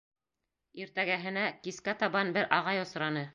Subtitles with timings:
[0.83, 3.25] Иртәгәһенә, кискә табан бер ағай осраны.